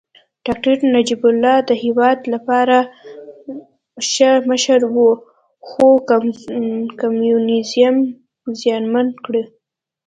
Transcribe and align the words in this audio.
داکتر 0.45 0.77
نجيب 0.95 1.21
الله 1.31 1.55
د 1.69 1.71
هېواد 1.83 2.19
لپاره 2.33 2.77
ښه 4.09 4.29
مشر 4.49 4.79
و 4.93 4.97
خو 5.67 5.87
کمونيزم 6.99 7.95
زیانمن 8.59 9.07
کړ 9.23 9.35